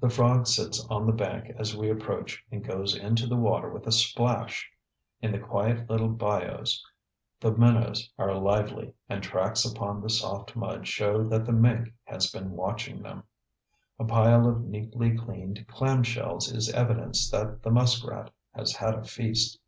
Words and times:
The 0.00 0.10
frog 0.10 0.46
sits 0.46 0.84
on 0.90 1.06
the 1.06 1.14
bank 1.14 1.50
as 1.56 1.74
we 1.74 1.88
approach 1.88 2.44
and 2.52 2.62
goes 2.62 2.94
into 2.94 3.26
the 3.26 3.38
water 3.38 3.70
with 3.72 3.86
a 3.86 3.90
splash. 3.90 4.70
In 5.22 5.32
the 5.32 5.38
quiet 5.38 5.88
little 5.88 6.10
bayous 6.10 6.84
the 7.40 7.52
minnows 7.52 8.10
are 8.18 8.34
lively, 8.34 8.92
and 9.08 9.22
tracks 9.22 9.64
upon 9.64 10.02
the 10.02 10.10
soft 10.10 10.54
mud 10.54 10.86
show 10.86 11.26
that 11.26 11.46
the 11.46 11.52
mink 11.52 11.90
has 12.04 12.30
been 12.30 12.50
watching 12.50 13.00
them. 13.02 13.22
A 13.98 14.04
pile 14.04 14.46
of 14.46 14.60
neatly 14.60 15.16
cleaned 15.16 15.66
clam 15.68 16.02
shells 16.02 16.52
is 16.52 16.68
evidence 16.74 17.30
that 17.30 17.62
the 17.62 17.70
muskrat 17.70 18.28
has 18.54 18.74
had 18.76 18.94
a 18.94 19.04
feast. 19.04 19.58